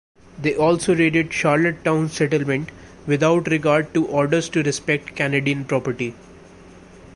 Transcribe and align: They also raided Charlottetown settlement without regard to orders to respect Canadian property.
They 0.41 0.55
also 0.55 0.95
raided 0.95 1.31
Charlottetown 1.31 2.09
settlement 2.09 2.71
without 3.05 3.47
regard 3.51 3.93
to 3.93 4.07
orders 4.07 4.49
to 4.49 4.63
respect 4.63 5.15
Canadian 5.15 5.63
property. 5.63 6.15